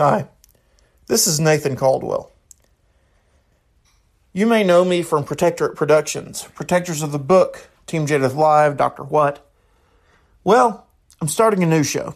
[0.00, 0.28] Hi,
[1.08, 2.32] this is Nathan Caldwell.
[4.32, 9.04] You may know me from Protectorate Productions, protectors of the book, Team Jadeth Live, Dr.
[9.04, 9.46] What.
[10.42, 10.86] Well,
[11.20, 12.14] I'm starting a new show.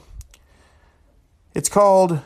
[1.55, 2.21] It's called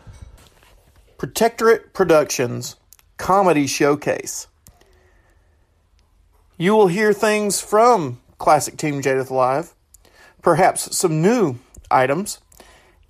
[1.16, 2.77] Protectorate Productions
[3.16, 4.46] Comedy Showcase.
[6.56, 9.75] You will hear things from Classic Team Jadeth Live,
[10.40, 11.59] perhaps some new
[11.90, 12.38] items,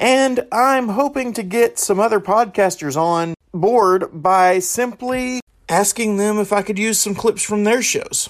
[0.00, 6.52] and I'm hoping to get some other podcasters on board by simply asking them if
[6.52, 8.28] I could use some clips from their shows,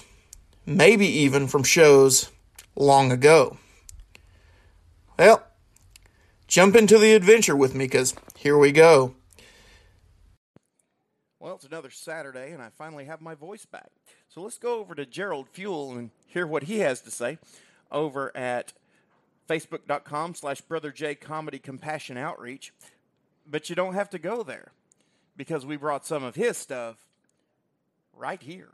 [0.65, 2.31] maybe even from shows
[2.75, 3.57] long ago.
[5.17, 5.43] Well,
[6.47, 9.15] jump into the adventure with me because here we go.
[11.39, 13.89] Well, it's another Saturday, and I finally have my voice back.
[14.27, 17.37] So let's go over to Gerald Fuel and hear what he has to say
[17.91, 18.73] over at
[19.49, 22.71] facebook.com slash brother j comedy compassion outreach.
[23.49, 24.71] But you don't have to go there
[25.35, 26.97] because we brought some of his stuff
[28.13, 28.69] right here.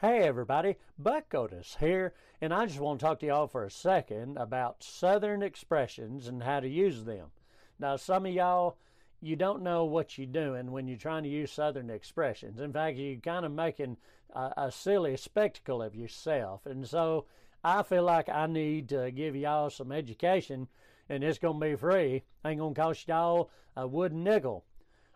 [0.00, 3.70] Hey everybody, Buck Otis here, and I just want to talk to y'all for a
[3.70, 7.28] second about Southern expressions and how to use them.
[7.78, 8.78] Now, some of y'all,
[9.22, 12.58] you don't know what you're doing when you're trying to use Southern expressions.
[12.58, 13.96] In fact, you're kind of making
[14.34, 16.66] a, a silly spectacle of yourself.
[16.66, 17.26] And so
[17.62, 20.66] I feel like I need to give y'all some education,
[21.08, 22.24] and it's going to be free.
[22.44, 24.64] Ain't going to cost y'all a wooden nickel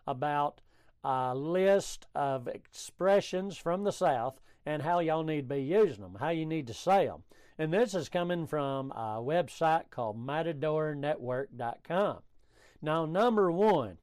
[0.07, 0.61] about
[1.03, 6.15] a list of expressions from the South and how y'all need to be using them,
[6.19, 7.23] how you need to say them.
[7.59, 12.19] And this is coming from a website called MatadorNetwork.com.
[12.81, 13.97] Now, number one,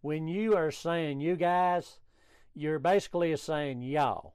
[0.00, 1.98] when you are saying you guys,
[2.54, 4.34] you're basically saying y'all.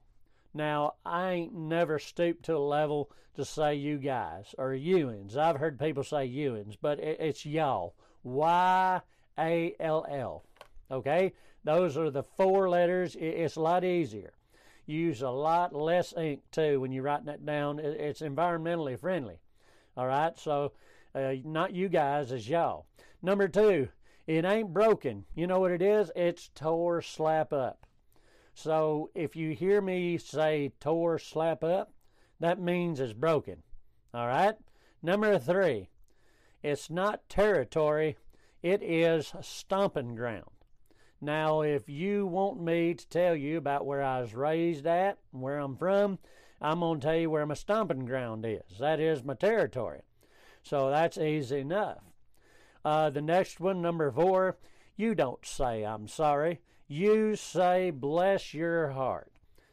[0.53, 5.35] Now, I ain't never stooped to a level to say you guys or you'ns.
[5.35, 7.95] I've heard people say you'ns, but it's y'all.
[8.23, 9.01] Y
[9.37, 10.45] A L L.
[10.89, 11.33] Okay?
[11.65, 13.17] Those are the four letters.
[13.19, 14.33] It's a lot easier
[14.85, 17.79] You use a lot less ink too when you're writing that down.
[17.79, 19.39] It's environmentally friendly.
[19.97, 20.71] All right, so
[21.13, 22.85] uh, not you guys, as y'all.
[23.25, 23.89] Number two,
[24.27, 25.25] it ain't broken.
[25.33, 26.11] You know what it is?
[26.15, 27.87] It's tore slap up.
[28.53, 31.91] So if you hear me say tore slap up,
[32.39, 33.63] that means it's broken.
[34.13, 34.53] All right?
[35.01, 35.89] Number three,
[36.61, 38.15] it's not territory,
[38.61, 40.45] it is stomping ground.
[41.19, 45.57] Now, if you want me to tell you about where I was raised at where
[45.57, 46.19] I'm from,
[46.61, 48.77] I'm going to tell you where my stomping ground is.
[48.79, 50.01] That is my territory.
[50.61, 52.03] So that's easy enough.
[52.85, 54.57] Uh, the next one, number four,
[54.95, 56.61] you don't say I'm sorry.
[56.87, 59.31] You say bless your heart.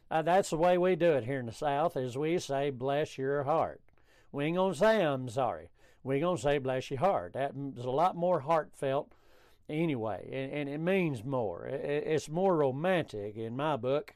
[0.09, 3.19] Uh, that's the way we do it here in the South is we say bless
[3.19, 3.81] your heart.
[4.31, 5.69] We ain't going to say I'm sorry.
[6.03, 7.33] we going to say bless your heart.
[7.33, 9.13] That's a lot more heartfelt
[9.69, 11.67] anyway, and, and it means more.
[11.67, 14.15] It, it's more romantic in my book.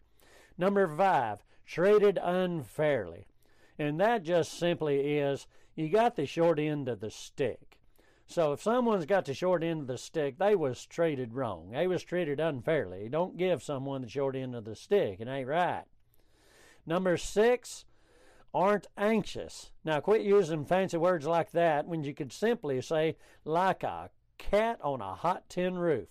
[0.57, 3.27] Number five, treated unfairly.
[3.77, 7.66] And that just simply is you got the short end of the stick.
[8.27, 11.71] So if someone's got the short end of the stick, they was treated wrong.
[11.71, 13.07] They was treated unfairly.
[13.09, 15.21] Don't give someone the short end of the stick.
[15.21, 15.85] It ain't right.
[16.85, 17.85] Number six,
[18.53, 19.71] aren't anxious.
[19.85, 23.15] Now quit using fancy words like that when you could simply say
[23.45, 26.09] like a cat on a hot tin roof.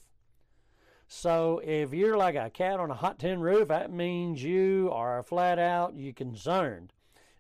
[1.09, 5.23] So if you're like a cat on a hot tin roof, that means you are
[5.23, 6.93] flat out you concerned.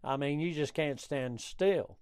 [0.04, 1.96] I mean, you just can't stand still.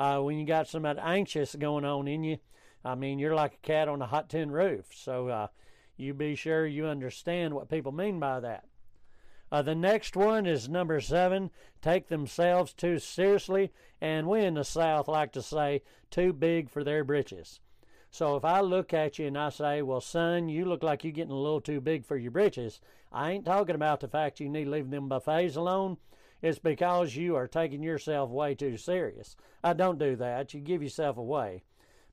[0.00, 2.38] Uh, when you got some of that anxious going on in you,
[2.82, 4.86] I mean, you're like a cat on a hot tin roof.
[4.94, 5.48] So uh,
[5.98, 8.64] you be sure you understand what people mean by that.
[9.52, 11.50] Uh, the next one is number seven
[11.82, 16.82] take themselves too seriously, and we in the South like to say, too big for
[16.82, 17.60] their britches.
[18.10, 21.12] So if I look at you and I say, well, son, you look like you're
[21.12, 22.80] getting a little too big for your britches,
[23.12, 25.98] I ain't talking about the fact you need to leave them buffets alone.
[26.42, 29.36] It's because you are taking yourself way too serious.
[29.62, 30.54] I don't do that.
[30.54, 31.62] You give yourself away.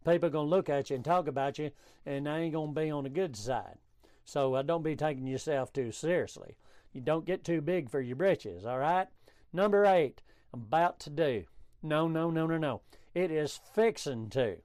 [0.05, 1.71] People are going to look at you and talk about you,
[2.05, 3.77] and they ain't going to be on the good side.
[4.25, 6.57] So uh, don't be taking yourself too seriously.
[6.91, 9.07] You don't get too big for your britches, all right?
[9.53, 10.21] Number eight,
[10.53, 11.45] about to do.
[11.81, 12.81] No, no, no, no, no.
[13.13, 14.57] It is fixing to.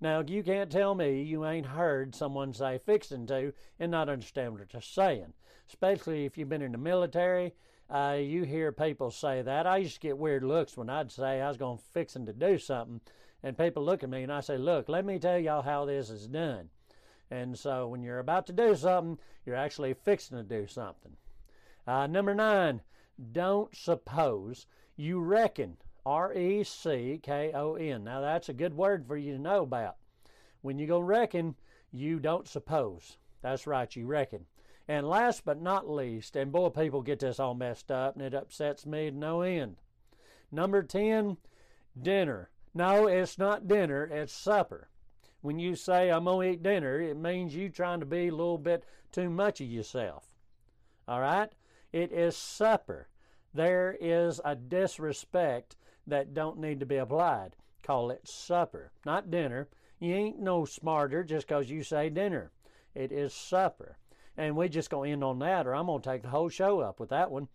[0.00, 4.52] Now, you can't tell me you ain't heard someone say fixing to and not understand
[4.52, 5.32] what they're saying,
[5.68, 7.54] especially if you've been in the military.
[7.88, 9.66] Uh, you hear people say that.
[9.66, 12.32] I used to get weird looks when I'd say I was going to fixing to
[12.32, 13.00] do something,
[13.42, 16.10] and people look at me and I say, "Look, let me tell y'all how this
[16.10, 16.70] is done."
[17.30, 21.16] And so, when you're about to do something, you're actually fixing to do something.
[21.86, 22.82] Uh, number nine,
[23.32, 24.66] don't suppose,
[24.96, 25.76] you reckon.
[26.04, 28.04] R E C K O N.
[28.04, 29.96] Now, that's a good word for you to know about.
[30.62, 31.56] When you go reckon,
[31.90, 33.18] you don't suppose.
[33.42, 34.46] That's right, you reckon.
[34.88, 38.34] And last but not least, and boy, people get this all messed up and it
[38.34, 39.76] upsets me to no end.
[40.52, 41.38] Number 10,
[42.00, 42.50] dinner.
[42.72, 44.88] No, it's not dinner, it's supper.
[45.40, 48.34] When you say, I'm going to eat dinner, it means you trying to be a
[48.34, 50.26] little bit too much of yourself.
[51.08, 51.50] All right?
[51.92, 53.08] It is supper.
[53.54, 57.56] There is a disrespect that don't need to be applied.
[57.82, 59.68] Call it supper, not dinner.
[59.98, 62.52] You ain't no smarter just 'cause you say dinner.
[62.94, 63.98] It is supper.
[64.36, 66.48] And we just going to end on that, or I'm going to take the whole
[66.48, 67.48] show up with that one.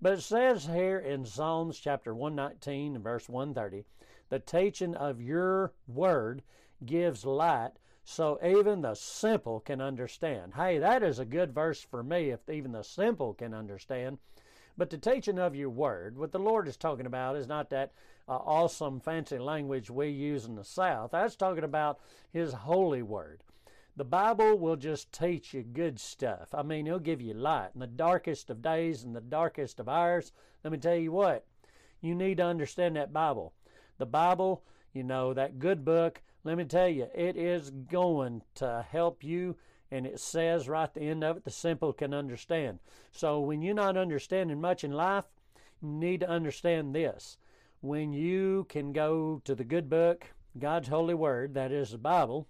[0.00, 3.84] But it says here in Psalms chapter 119 and verse 130,
[4.30, 6.42] the teaching of your word
[6.84, 7.72] gives light
[8.04, 10.54] so even the simple can understand.
[10.54, 14.18] Hey, that is a good verse for me if even the simple can understand.
[14.76, 17.92] But the teaching of your word, what the Lord is talking about is not that
[18.26, 21.10] uh, awesome fancy language we use in the South.
[21.12, 22.00] That's talking about
[22.32, 23.44] His holy word.
[23.94, 26.48] The Bible will just teach you good stuff.
[26.54, 27.70] I mean, it'll give you light.
[27.74, 30.32] In the darkest of days and the darkest of hours,
[30.64, 31.44] let me tell you what,
[32.00, 33.52] you need to understand that Bible.
[33.98, 38.84] The Bible, you know, that good book, let me tell you, it is going to
[38.90, 39.56] help you.
[39.90, 42.78] And it says right at the end of it, the simple can understand.
[43.10, 45.26] So when you're not understanding much in life,
[45.82, 47.36] you need to understand this.
[47.82, 52.48] When you can go to the good book, God's holy word, that is the Bible,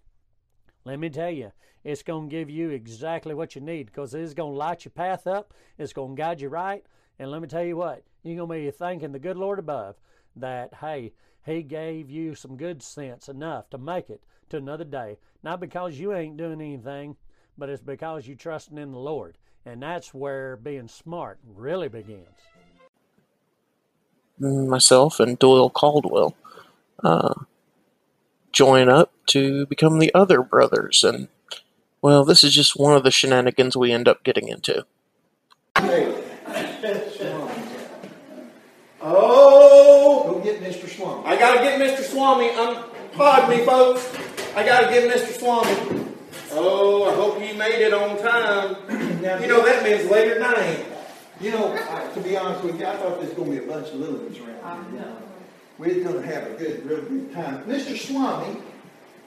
[0.85, 1.53] let me tell you,
[1.85, 4.93] it's going to give you exactly what you need because it's going to light your
[4.93, 5.53] path up.
[5.79, 6.85] It's going to guide you right.
[7.19, 9.97] And let me tell you what, you're going to be thanking the good Lord above
[10.37, 11.13] that, hey,
[11.45, 15.19] He gave you some good sense enough to make it to another day.
[15.43, 17.17] Not because you ain't doing anything,
[17.59, 19.39] but it's because you're trusting in the Lord.
[19.65, 22.27] And that's where being smart really begins.
[24.39, 26.35] Myself and Doyle Caldwell.
[27.05, 27.35] Uh,
[28.53, 31.29] join up to become the other brothers, and
[32.01, 34.85] well, this is just one of the shenanigans we end up getting into.
[39.01, 40.89] Oh, Go get Mr.
[40.89, 41.27] Swami.
[41.27, 42.03] I gotta get Mr.
[42.03, 42.51] Swami.
[42.55, 44.09] I'm pardon me, folks.
[44.55, 45.39] I gotta get Mr.
[45.39, 46.07] Swami.
[46.53, 49.23] Oh, I hope he made it on time.
[49.23, 50.85] Now, You know that means later than I.
[51.41, 53.65] You know, I, to be honest with you, I thought there was going to be
[53.65, 55.17] a bunch of little ones around here.
[55.83, 57.65] We're going to have a good, real good time.
[57.65, 57.99] Mr.
[57.99, 58.57] Swami,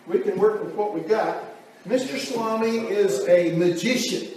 [0.08, 1.44] we can work with what we got.
[1.86, 2.18] Mr.
[2.18, 4.30] Swami is a magician.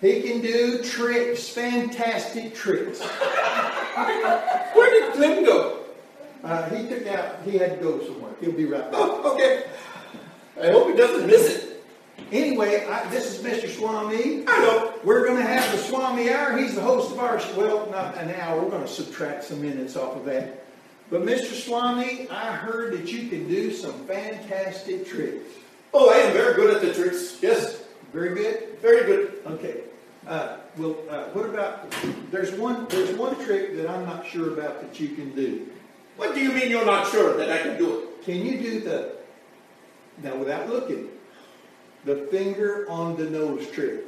[0.00, 3.00] He can do tricks, fantastic tricks.
[3.00, 5.80] Where did Clem go?
[6.44, 8.30] Uh, he took out, he had to go somewhere.
[8.40, 8.94] He'll be right back.
[8.94, 9.64] Oh, okay.
[10.62, 11.69] I hope he doesn't miss it.
[12.32, 13.68] Anyway, I, this is Mr.
[13.68, 14.44] Swami.
[14.44, 14.94] Know.
[15.04, 16.56] We're going to have the Swami Hour.
[16.56, 18.62] He's the host of our, well, not an hour.
[18.62, 20.64] We're going to subtract some minutes off of that.
[21.10, 21.52] But Mr.
[21.60, 25.50] Swami, I heard that you can do some fantastic tricks.
[25.92, 27.38] Oh, I am very good at the tricks.
[27.42, 27.82] Yes,
[28.12, 28.78] Very good.
[28.80, 29.42] very good.
[29.46, 29.80] Okay.
[30.26, 31.92] Uh, well, uh, what about?
[32.30, 32.86] There's one.
[32.88, 35.66] There's one trick that I'm not sure about that you can do.
[36.16, 38.24] What do you mean you're not sure that I can do it?
[38.24, 39.16] Can you do the?
[40.22, 41.08] Now, without looking,
[42.04, 44.04] the finger on the nose trick.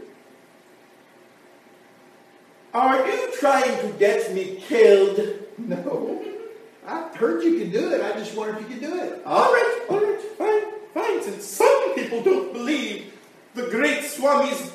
[2.74, 5.38] Are you trying to get me killed?
[5.58, 6.20] No.
[6.84, 8.00] I heard you can do it.
[8.02, 9.22] I just wonder if you can do it.
[9.24, 11.22] All right, all right, fine, fine.
[11.22, 13.12] Since some people don't believe
[13.54, 14.72] the great Swami's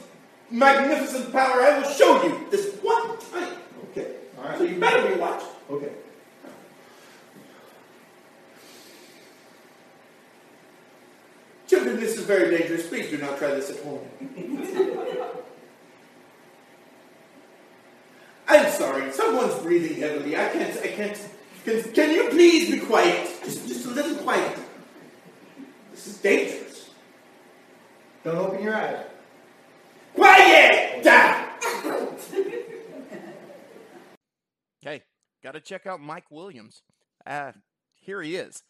[0.49, 3.57] magnificent power, I will show you this one time.
[3.89, 4.13] Okay.
[4.37, 4.57] all right.
[4.57, 5.49] So you better be watching.
[5.71, 5.91] Okay.
[11.67, 12.87] Children, this is very dangerous.
[12.87, 13.99] Please do not try this at home.
[18.47, 19.11] I'm sorry.
[19.11, 20.37] Someone's breathing heavily.
[20.37, 20.77] I can't.
[20.77, 21.29] I can't.
[21.65, 23.29] Can, can you please be quiet?
[23.43, 24.57] Just, just a little quiet.
[25.91, 26.89] This is dangerous.
[28.23, 29.05] Don't open your eyes.
[30.13, 31.49] Quiet down.
[34.85, 35.03] Okay,
[35.43, 36.81] got to check out Mike Williams.
[37.25, 37.51] Uh,
[37.99, 38.63] here he is.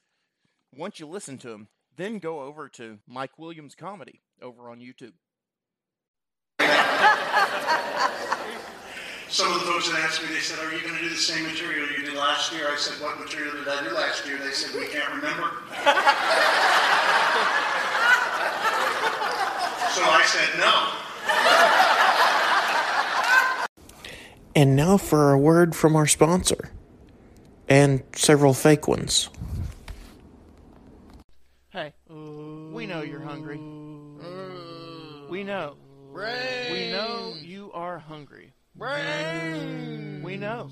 [0.75, 5.13] Once you listen to him, then go over to Mike Williams Comedy over on YouTube.
[9.29, 11.15] Some of the folks that asked me, they said, are you going to do the
[11.15, 12.69] same material you did last year?
[12.71, 14.37] I said, what material did I do last year?
[14.37, 15.43] They said, we can't remember.
[19.91, 20.93] so I said, no.
[24.55, 26.71] And now for a word from our sponsor.
[27.67, 29.29] And several fake ones.
[31.77, 32.15] Hey, what
[32.77, 33.57] We know you're hungry.
[35.31, 35.77] We know.
[36.13, 38.53] We know you are hungry.
[40.23, 40.69] We know.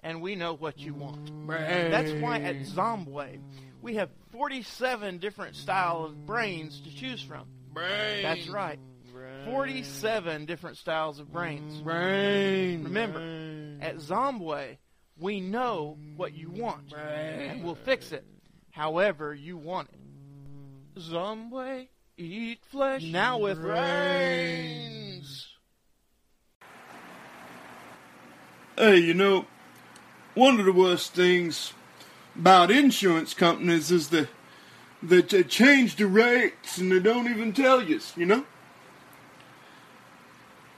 [0.00, 1.30] And we know what you want.
[1.46, 3.38] That's why at Zombway
[3.80, 7.46] we have 47 different style of brains to choose from.
[8.24, 8.80] That's right.
[9.44, 11.80] 47 different styles of brains.
[12.82, 13.20] Remember,
[13.80, 14.78] at Zombway,
[15.20, 18.24] we know what you want, and we'll fix it
[18.72, 19.97] however you want it.
[20.98, 25.48] Zombway, eat flesh, now with brains.
[28.76, 29.46] Hey, you know,
[30.34, 31.72] one of the worst things
[32.36, 34.28] about insurance companies is that
[35.02, 38.44] that they change the rates and they don't even tell you, you know?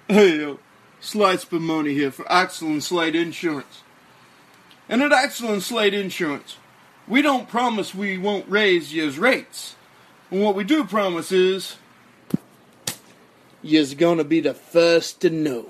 [0.08, 0.58] Hey, yo,
[1.00, 3.82] Slight Spumoni here for Axel and Slade Insurance.
[4.88, 6.58] And at Axel and Slade Insurance,
[7.08, 9.76] we don't promise we won't raise your rates.
[10.30, 11.76] And what we do promise is,
[13.62, 15.66] you's gonna be the first to know.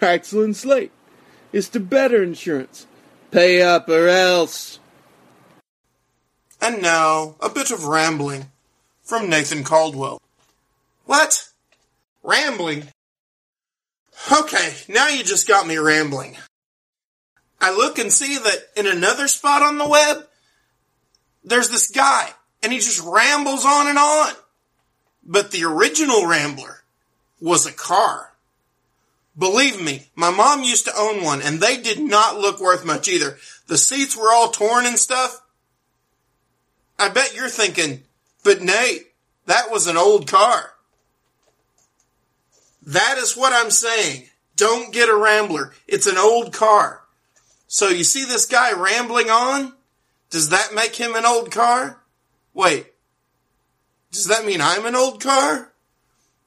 [0.00, 0.90] Axel and Slade.
[1.52, 2.86] It's the better insurance.
[3.30, 4.80] Pay up or else.
[6.60, 8.50] And now, a bit of rambling
[9.02, 10.20] from Nathan Caldwell.
[11.04, 11.48] What?
[12.22, 12.88] Rambling?
[14.32, 16.36] Okay, now you just got me rambling.
[17.60, 20.26] I look and see that in another spot on the web,
[21.44, 22.30] there's this guy,
[22.62, 24.32] and he just rambles on and on.
[25.24, 26.82] But the original Rambler
[27.40, 28.32] was a car.
[29.36, 33.08] Believe me, my mom used to own one, and they did not look worth much
[33.08, 33.38] either.
[33.68, 35.42] The seats were all torn and stuff.
[36.98, 38.02] I bet you're thinking,
[38.42, 39.12] but Nate,
[39.46, 40.72] that was an old car.
[42.84, 44.24] That is what I'm saying.
[44.56, 45.72] Don't get a Rambler.
[45.86, 47.02] It's an old car.
[47.68, 49.74] So you see this guy rambling on?
[50.30, 52.00] Does that make him an old car?
[52.58, 52.92] Wait.
[54.10, 55.70] Does that mean I'm an old car?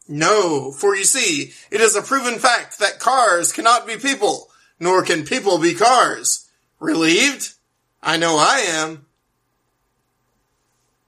[0.10, 5.04] No, for you see, it is a proven fact that cars cannot be people, nor
[5.04, 6.50] can people be cars.
[6.82, 7.54] Relieved?
[8.04, 9.06] I know I am.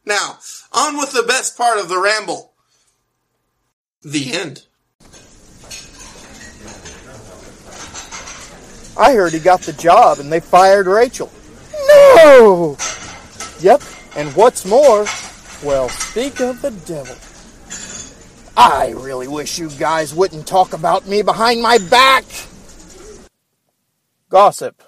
[0.06, 0.38] Now,
[0.72, 2.54] on with the best part of the ramble.
[4.04, 4.64] The end.
[8.98, 11.30] I heard he got the job and they fired Rachel.
[11.90, 12.78] No!
[13.60, 13.82] Yep,
[14.16, 15.06] and what's more,
[15.64, 17.16] well, speak of the devil.
[18.56, 22.26] I really wish you guys wouldn't talk about me behind my back.
[24.30, 24.84] Gossip.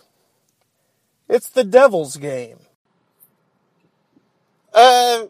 [1.28, 2.60] It's the devil's game.
[4.74, 5.26] Uh,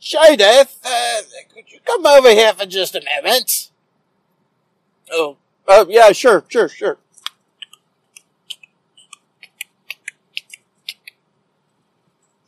[0.00, 1.20] Judith, uh,
[1.54, 3.70] could you come over here for just a minute?
[5.10, 5.36] Oh,
[5.68, 6.98] uh, yeah, sure, sure, sure.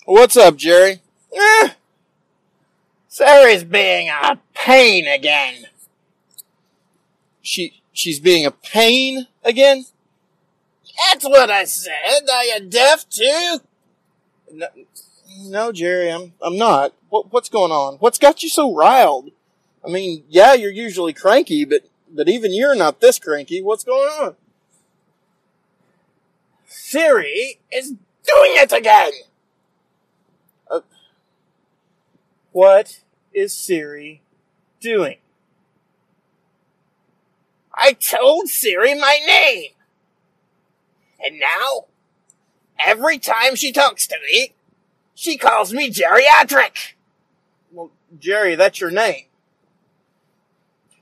[0.06, 1.00] What's up, Jerry?
[1.34, 1.70] Eh,
[3.08, 5.64] Sarah's being a pain again.
[7.40, 9.86] She she's being a pain again?
[11.08, 12.28] That's what I said.
[12.30, 13.60] Are you deaf too?
[14.52, 14.66] No,
[15.40, 16.92] no Jerry, I'm I'm not.
[17.08, 17.94] What what's going on?
[17.94, 19.30] What's got you so riled?
[19.82, 23.62] I mean, yeah, you're usually cranky, but but even you're not this cranky.
[23.62, 24.36] What's going on?
[26.66, 29.12] Siri is doing it again.
[32.54, 33.00] What
[33.32, 34.22] is Siri
[34.80, 35.16] doing?
[37.74, 39.72] I told Siri my name.
[41.18, 41.86] And now,
[42.78, 44.54] every time she talks to me,
[45.16, 46.92] she calls me geriatric.
[47.72, 49.24] Well, Jerry, that's your name.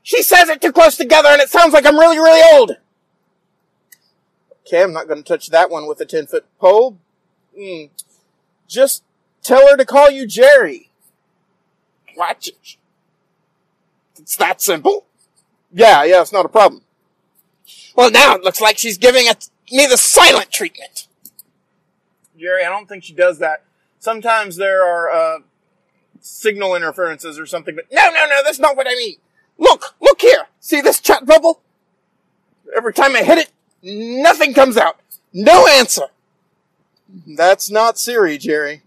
[0.02, 2.78] She says it too close together and it sounds like I'm really, really old.
[4.66, 6.96] Okay, I'm not going to touch that one with a 10 foot pole.
[7.54, 7.90] Mm.
[8.66, 9.04] Just
[9.42, 10.91] tell her to call you Jerry.
[12.16, 12.76] Watch it.
[14.18, 15.06] It's that simple.
[15.72, 16.82] Yeah, yeah, it's not a problem.
[17.96, 21.08] Well, now it looks like she's giving it, me the silent treatment.
[22.38, 23.64] Jerry, I don't think she does that.
[23.98, 25.38] Sometimes there are, uh,
[26.20, 29.16] signal interferences or something, but No, no, no, that's not what I mean.
[29.58, 30.46] Look, look here.
[30.60, 31.60] See this chat bubble?
[32.74, 33.50] Every time I hit it,
[33.82, 34.98] nothing comes out.
[35.32, 36.06] No answer.
[37.26, 38.82] that's not Siri, Jerry.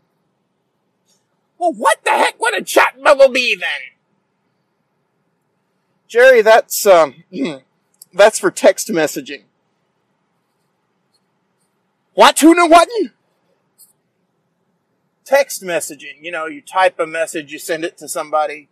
[1.65, 3.95] Well, what the heck would a chat bubble be then?
[6.07, 7.23] Jerry, that's, um,
[8.13, 9.45] that's for text messaging.
[12.13, 12.87] What, Tuna what?
[15.23, 16.21] Text messaging.
[16.21, 18.69] You know, you type a message, you send it to somebody,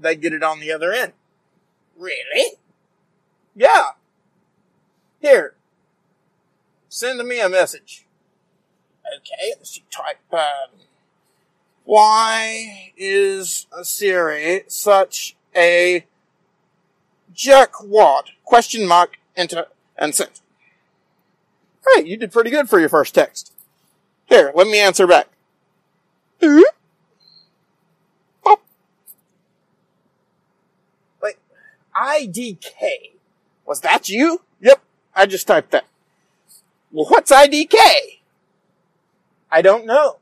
[0.00, 1.12] they get it on the other end.
[1.94, 2.56] Really?
[3.54, 3.90] Yeah.
[5.20, 5.56] Here.
[6.88, 8.06] Send me a message.
[9.04, 10.80] Okay, let's type, um,
[11.90, 16.06] Why is Siri such a
[17.34, 18.26] jerkwad?
[18.44, 19.66] Question mark, enter,
[19.98, 20.40] and send.
[21.84, 23.52] Hey, you did pretty good for your first text.
[24.26, 25.30] Here, let me answer back.
[26.40, 26.60] Hmm?
[28.44, 28.62] Pop.
[31.20, 31.38] Wait,
[32.00, 33.16] IDK.
[33.66, 34.42] Was that you?
[34.60, 34.80] Yep,
[35.16, 35.86] I just typed that.
[36.92, 37.74] Well, what's IDK?
[39.50, 40.19] I don't know.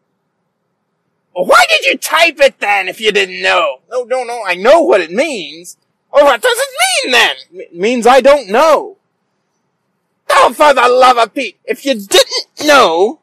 [1.38, 3.76] Well, why did you type it then if you didn't know?
[3.88, 5.76] No, no, no, I know what it means.
[6.12, 7.36] Oh, what does it mean then?
[7.52, 8.96] It means I don't know.
[10.30, 13.20] Oh, for the love of Pete, if you didn't know.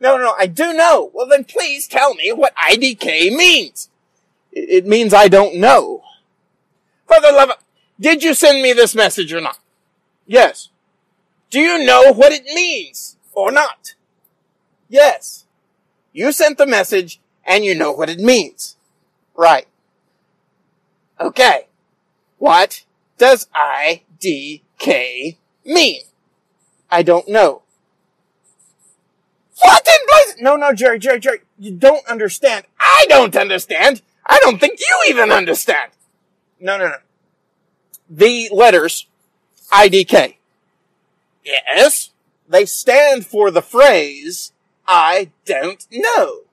[0.00, 1.12] No, no, I do know.
[1.14, 3.90] Well, then please tell me what IDK means.
[4.50, 6.02] It, it means I don't know.
[7.06, 7.58] For the love of,
[8.00, 9.60] did you send me this message or not?
[10.26, 10.70] Yes.
[11.48, 13.94] Do you know what it means or not?
[14.88, 15.44] Yes.
[16.12, 18.76] You sent the message and you know what it means.
[19.36, 19.66] Right.
[21.20, 21.66] Okay.
[22.38, 22.84] What
[23.18, 26.00] does IDK mean?
[26.90, 27.62] I don't know.
[29.60, 30.36] What in place?
[30.40, 32.64] No, no, Jerry, Jerry, Jerry, you don't understand.
[32.78, 34.02] I don't understand.
[34.26, 35.90] I don't think you even understand.
[36.60, 36.96] No, no, no.
[38.08, 39.06] The letters
[39.72, 40.36] IDK.
[41.44, 42.10] Yes,
[42.48, 44.52] they stand for the phrase
[44.88, 46.44] I don't know.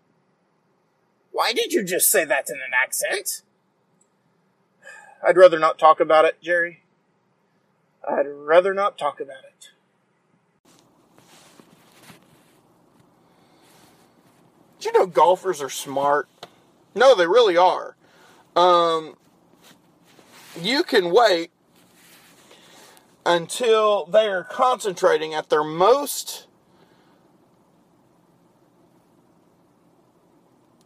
[1.31, 3.41] Why did you just say that in an accent?
[5.25, 6.81] I'd rather not talk about it, Jerry.
[8.07, 9.69] I'd rather not talk about it.
[14.79, 16.27] Do you know golfers are smart?
[16.93, 17.95] No, they really are.
[18.55, 19.15] Um,
[20.61, 21.51] you can wait
[23.25, 26.47] until they are concentrating at their most,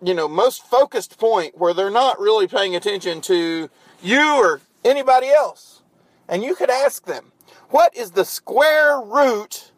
[0.01, 3.70] you know, most focused point where they're not really paying attention to
[4.01, 5.82] you or anybody else.
[6.27, 7.31] And you could ask them,
[7.70, 9.72] what is the square root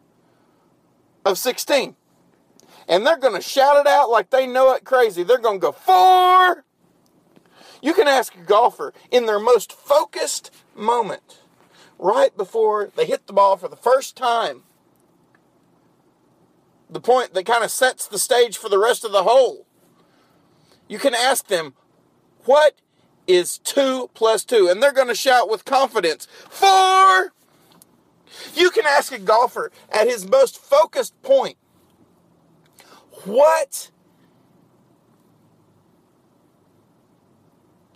[1.24, 1.96] of 16?
[2.88, 5.22] And they're going to shout it out like they know it crazy.
[5.22, 6.64] They're going to go, four.
[7.80, 11.40] You can ask a golfer in their most focused moment,
[11.98, 14.62] right before they hit the ball for the first time.
[16.88, 19.66] The point that kind of sets the stage for the rest of the hole.
[20.92, 21.72] You can ask them,
[22.44, 22.74] what
[23.26, 24.68] is 2 plus 2?
[24.68, 27.32] And they're going to shout with confidence, 4!
[28.54, 31.56] You can ask a golfer at his most focused point,
[33.24, 33.90] what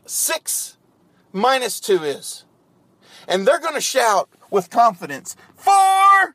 [0.07, 0.79] 6
[1.35, 2.47] minus 2 is.
[3.29, 6.35] And they're going to shout with confidence, 4!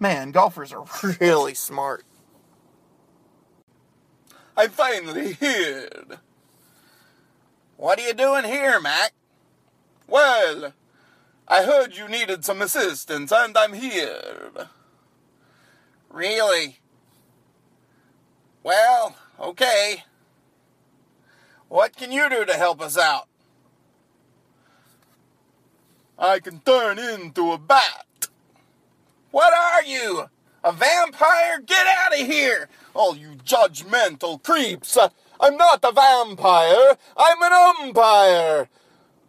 [0.00, 0.86] Man, golfers are
[1.20, 2.06] really smart.
[4.56, 6.18] I finally hit.
[7.76, 9.12] What are you doing here, Mac?
[10.06, 10.72] Well,
[11.48, 14.68] I heard you needed some assistance, and I'm here.
[16.08, 16.78] Really?
[18.62, 20.04] Well, okay.
[21.68, 23.26] What can you do to help us out?
[26.16, 28.28] I can turn into a bat.
[29.32, 30.30] What are you?
[30.64, 31.60] A vampire?
[31.60, 32.70] Get out of here!
[32.94, 34.96] All you judgmental creeps.
[34.96, 36.96] Uh, I'm not a vampire.
[37.18, 38.68] I'm an umpire.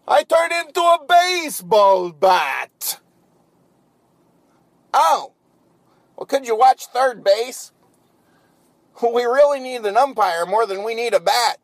[0.08, 3.02] I turn into a baseball bat.
[4.94, 5.34] Oh.
[6.16, 7.74] Well, could you watch third base?
[9.04, 11.58] We really need an umpire more than we need a bat.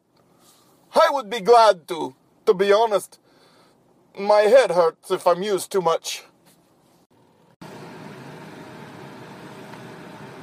[0.94, 2.14] I would be glad to,
[2.46, 3.20] to be honest.
[4.20, 6.26] My head hurts if I'm used too much.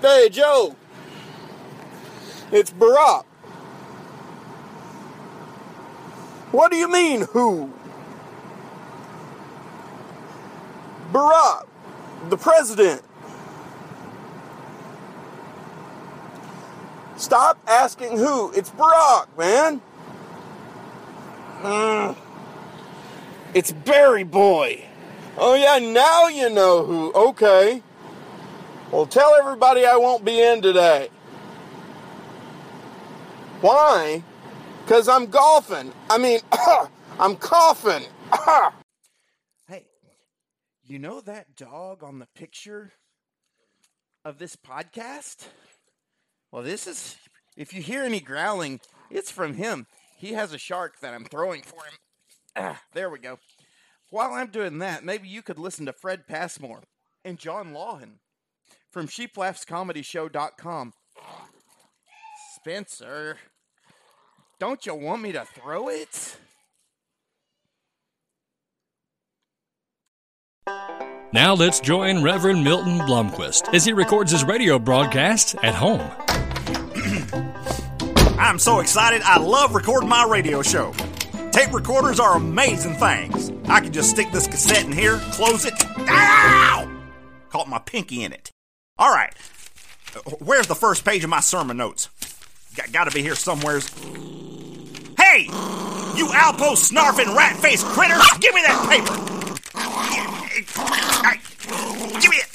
[0.01, 0.77] Hey, Joe.
[2.53, 3.25] It's Barack.
[6.53, 7.73] What do you mean, who?
[11.13, 11.67] Barack,
[12.29, 13.03] the president.
[17.17, 18.53] Stop asking who.
[18.53, 19.81] It's Barack, man.
[21.63, 22.17] Mm.
[23.53, 24.85] It's Barry Boy.
[25.37, 27.13] Oh, yeah, now you know who.
[27.13, 27.83] Okay.
[28.91, 31.11] Well, tell everybody I won't be in today.
[33.61, 34.23] Why?
[34.83, 35.93] Because I'm golfing.
[36.09, 36.41] I mean,
[37.21, 38.05] I'm coughing.
[39.69, 39.85] Hey,
[40.85, 42.93] you know that dog on the picture
[44.25, 45.49] of this podcast?
[46.51, 47.17] Well, this is,
[47.55, 49.87] if you hear any growling, it's from him.
[50.17, 52.75] He has a shark that I'm throwing for him.
[52.95, 53.39] There we go.
[54.09, 56.85] While I'm doing that, maybe you could listen to Fred Passmore
[57.23, 58.13] and John Lawhan
[58.99, 60.93] from sheeplaughscomedyshow.com.
[62.57, 63.37] Spencer,
[64.59, 66.37] Don't you want me to throw it?
[71.33, 76.01] Now let's join Reverend Milton Blumquist as he records his radio broadcast at home.
[78.37, 79.23] I'm so excited.
[79.23, 80.93] I love recording my radio show.
[81.53, 83.53] Tape recorders are amazing things.
[83.69, 85.75] I can just stick this cassette in here, close it.
[85.99, 86.91] Ow!
[87.51, 88.51] Caught my pinky in it.
[88.99, 89.33] All right.
[90.41, 92.09] Where's the first page of my sermon notes?
[92.75, 93.89] Got, gotta be here somewheres.
[95.19, 95.45] Hey!
[96.17, 98.19] You Alpo snarfing rat faced critter!
[98.41, 99.15] Give me that paper!
[102.21, 102.49] Give me it!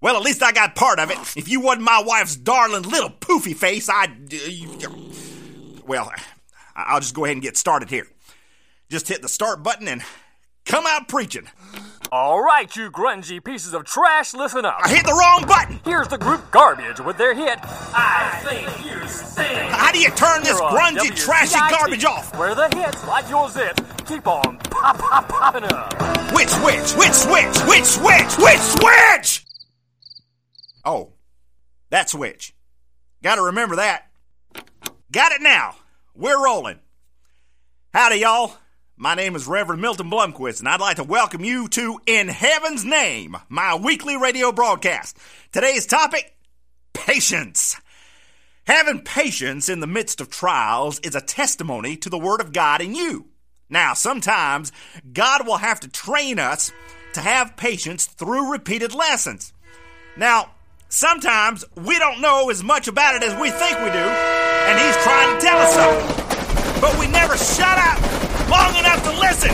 [0.00, 1.18] Well, at least I got part of it.
[1.36, 4.32] If you wasn't my wife's darling little poofy face, I'd.
[4.32, 4.88] Uh,
[5.86, 6.12] well,
[6.76, 8.06] I'll just go ahead and get started here.
[8.88, 10.02] Just hit the start button and
[10.64, 11.48] come out preaching.
[12.12, 14.78] All right, you grungy pieces of trash, listen up.
[14.80, 15.80] I hit the wrong button.
[15.84, 19.70] Here's the group Garbage with their hit, I Think You Stink.
[19.70, 22.36] How do you turn this Here grungy, WCIT, trashy garbage off?
[22.38, 25.92] Where the hits, like your zip, keep on pop, pop, popping up.
[26.32, 26.92] Which switch?
[26.94, 27.56] Which switch?
[27.66, 28.38] Which switch?
[28.38, 29.46] Which switch?
[30.84, 31.14] Oh,
[31.90, 32.54] that switch.
[33.22, 34.06] Gotta remember that.
[35.10, 35.74] Got it now.
[36.14, 36.78] We're rolling.
[37.92, 38.52] Howdy, y'all.
[38.98, 42.82] My name is Reverend Milton Blumquist, and I'd like to welcome you to In Heaven's
[42.82, 45.18] Name, my weekly radio broadcast.
[45.52, 46.34] Today's topic
[46.94, 47.76] patience.
[48.66, 52.80] Having patience in the midst of trials is a testimony to the Word of God
[52.80, 53.26] in you.
[53.68, 54.72] Now, sometimes
[55.12, 56.72] God will have to train us
[57.12, 59.52] to have patience through repeated lessons.
[60.16, 60.52] Now,
[60.88, 65.04] sometimes we don't know as much about it as we think we do, and He's
[65.04, 66.80] trying to tell us something.
[66.80, 69.50] But we never shut up long enough to listen.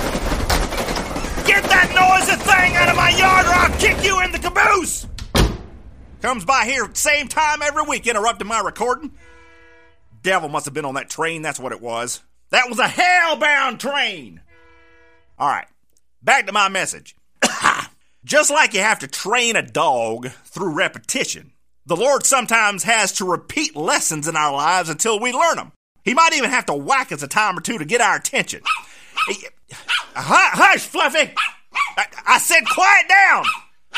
[1.46, 5.06] Get that noisy thing out of my yard or I'll kick you in the caboose.
[6.20, 9.12] Comes by here same time every week interrupting my recording.
[10.22, 12.22] Devil must have been on that train, that's what it was.
[12.50, 14.40] That was a hell-bound train.
[15.38, 15.66] All right,
[16.22, 17.16] back to my message.
[18.24, 21.52] Just like you have to train a dog through repetition,
[21.86, 25.72] the Lord sometimes has to repeat lessons in our lives until we learn them.
[26.04, 28.62] He might even have to whack us a time or two to get our attention.
[30.14, 31.32] Hush, Fluffy!
[31.96, 33.44] I, I said quiet down!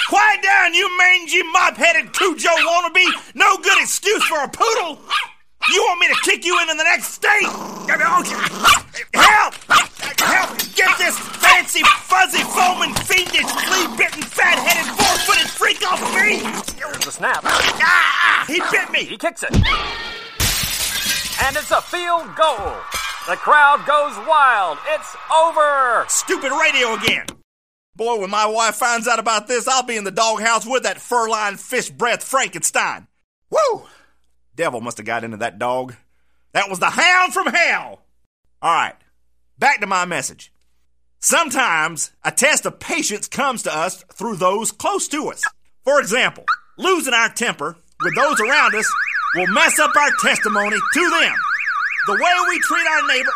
[0.08, 3.34] Quiet down, you mangy, mop-headed Cujo wannabe!
[3.34, 5.00] No good excuse for a poodle!
[5.72, 7.48] You want me to kick you into the next state?
[9.14, 9.54] Help!
[10.20, 10.58] Help!
[10.74, 16.42] Get this fancy, fuzzy, foaming, fiendish, flea-bitten, fat-headed, four-footed freak off me!
[16.78, 17.40] There's a snap.
[17.44, 18.44] Ah!
[18.46, 19.04] He bit me!
[19.04, 19.50] He kicks it.
[21.42, 22.72] And it's a field goal.
[23.28, 24.78] The crowd goes wild.
[24.88, 26.04] It's over.
[26.08, 27.26] Stupid radio again!
[27.96, 31.00] Boy, when my wife finds out about this, I'll be in the doghouse with that
[31.00, 33.06] fur-lined fish breath Frankenstein.
[33.50, 33.84] Woo!
[34.54, 35.94] Devil must have got into that dog.
[36.52, 38.02] That was the hound from hell!
[38.62, 38.96] Alright,
[39.58, 40.52] back to my message.
[41.20, 45.42] Sometimes a test of patience comes to us through those close to us.
[45.84, 46.44] For example,
[46.76, 48.90] losing our temper with those around us
[49.34, 51.34] will mess up our testimony to them.
[52.06, 53.32] The way we treat our neighbor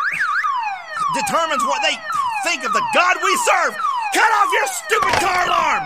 [1.15, 1.95] determines what they
[2.45, 3.75] think of the God we serve.
[4.13, 5.83] Cut off your stupid car alarm!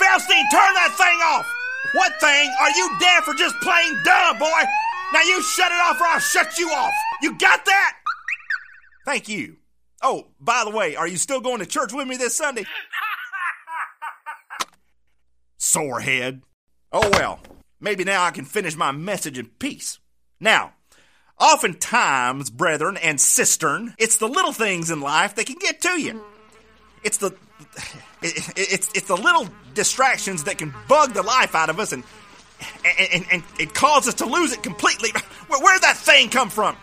[0.00, 1.46] Felstein, turn that thing off!
[1.94, 2.50] What thing?
[2.60, 4.62] Are you deaf or just plain dumb, boy?
[5.12, 6.92] Now you shut it off or I'll shut you off.
[7.22, 7.92] You got that?
[9.04, 9.56] Thank you.
[10.02, 12.64] Oh, by the way, are you still going to church with me this Sunday?
[15.58, 16.42] Sorehead.
[16.92, 17.40] Oh well,
[17.80, 19.98] maybe now I can finish my message in peace.
[20.40, 20.72] Now,
[21.38, 26.24] oftentimes, brethren and cistern, it's the little things in life that can get to you.
[27.04, 27.34] It's the
[28.22, 32.04] it, it's it's the little distractions that can bug the life out of us and
[32.84, 35.10] and, and, and it causes us to lose it completely.
[35.48, 36.76] Where, where'd that thing come from?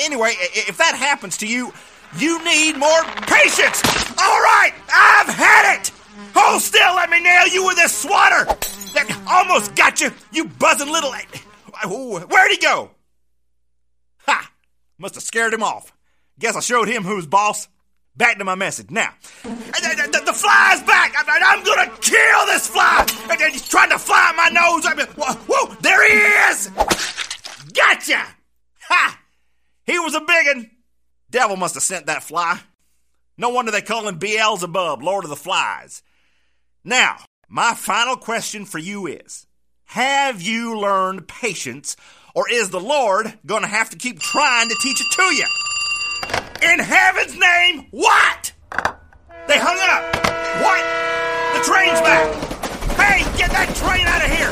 [0.00, 1.72] Anyway, if that happens to you,
[2.18, 3.82] you need more patience.
[4.18, 5.90] All right, I've had it.
[6.34, 8.44] Hold still, let me nail you with this swatter.
[8.94, 11.12] That almost got you, you buzzing little.
[11.12, 12.90] Where'd he go?
[14.26, 14.50] Ha!
[14.98, 15.92] Must have scared him off.
[16.38, 17.68] Guess I showed him who's boss.
[18.14, 18.90] Back to my message.
[18.90, 19.08] Now,
[19.42, 21.14] the, the, the fly's back.
[21.16, 23.06] I, I'm gonna kill this fly.
[23.30, 24.84] And He's trying to fly my nose.
[24.84, 26.68] I mean, whoa, whoa, there he is.
[27.72, 28.22] Gotcha.
[28.88, 29.18] Ha!
[29.86, 30.70] He was a biggin.
[31.30, 32.60] Devil must have sent that fly.
[33.38, 36.02] No wonder they call him Beelzebub, Lord of the Flies.
[36.84, 37.18] Now,
[37.48, 39.46] my final question for you is
[39.84, 41.96] Have you learned patience,
[42.34, 45.46] or is the Lord going to have to keep trying to teach it to you?
[46.72, 48.52] In heaven's name, what?
[49.46, 50.02] They hung up.
[50.58, 50.82] What?
[51.54, 52.34] The train's back.
[52.98, 54.50] Hey, get that train out of here.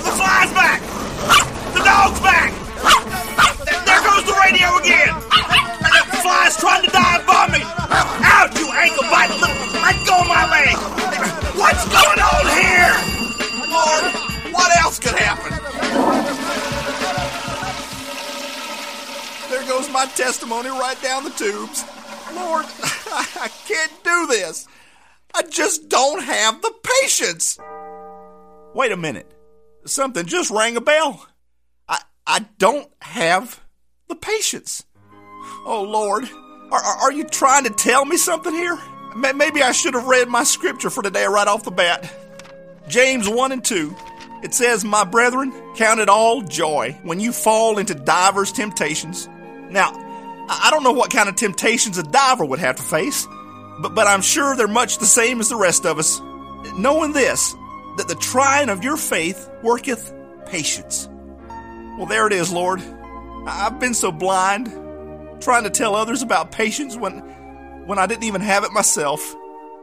[0.00, 0.80] The fly fly's back!
[1.76, 2.52] The dog's back!
[3.84, 5.12] There goes the radio again!
[6.08, 7.60] The fly's trying to dive bomb me!
[7.60, 9.30] Out, ankle bite!
[9.82, 10.76] Let go of my leg!
[11.56, 12.94] What's going on here?
[13.70, 14.04] Lord,
[14.52, 15.52] what else could happen?
[19.50, 21.84] There goes my testimony right down the tubes.
[22.34, 24.66] Lord, I can't do this.
[25.34, 27.58] I just don't have the patience.
[28.74, 29.30] Wait a minute.
[29.84, 31.26] Something just rang a bell.
[31.88, 33.60] I, I don't have
[34.08, 34.84] the patience.
[35.64, 36.28] Oh, Lord.
[36.72, 38.78] Are, are, you trying to tell me something here?
[39.14, 42.10] Maybe I should have read my scripture for today right off the bat.
[42.88, 43.94] James 1 and 2.
[44.42, 49.28] It says, My brethren, count it all joy when you fall into divers temptations.
[49.68, 49.92] Now,
[50.48, 53.28] I I don't know what kind of temptations a diver would have to face,
[53.80, 56.20] but, but I'm sure they're much the same as the rest of us.
[56.78, 57.54] Knowing this,
[57.98, 60.12] that the trying of your faith worketh
[60.46, 61.06] patience.
[61.98, 62.82] Well, there it is, Lord.
[63.46, 64.68] I've been so blind,
[65.42, 67.18] trying to tell others about patience when,
[67.86, 69.34] when I didn't even have it myself.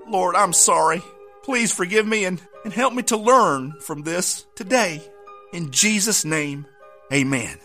[0.08, 1.04] Lord, I'm sorry.
[1.44, 5.02] Please forgive me and, and help me to learn from this today.
[5.54, 6.66] In Jesus' name,
[7.14, 7.58] amen.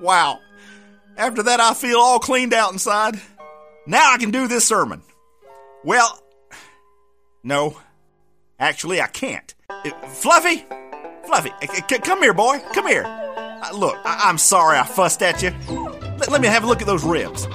[0.00, 0.40] Wow.
[1.16, 3.20] After that, I feel all cleaned out inside.
[3.86, 5.02] Now I can do this sermon.
[5.84, 6.22] Well,
[7.42, 7.76] no.
[8.58, 9.54] Actually, I can't.
[10.08, 10.64] Fluffy?
[11.26, 11.50] Fluffy,
[12.02, 12.60] come here, boy.
[12.72, 13.21] Come here.
[13.62, 15.50] Uh, look, I- I'm sorry I fussed at you.
[16.18, 17.46] Let, let me have a look at those ribs.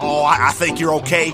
[0.00, 1.32] Oh, I, I think you're okay.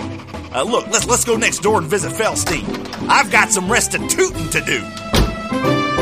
[0.52, 2.64] Uh, look, let's let's go next door and visit Felstein.
[3.08, 5.94] I've got some restituting to do.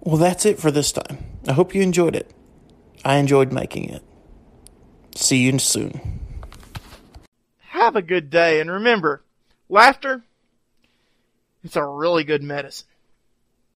[0.00, 1.18] Well, that's it for this time.
[1.48, 2.30] I hope you enjoyed it.
[3.04, 4.02] I enjoyed making it.
[5.14, 6.20] See you soon.
[7.70, 9.22] Have a good day, and remember,
[9.68, 10.22] laughter,
[11.66, 12.86] it's a really good medicine.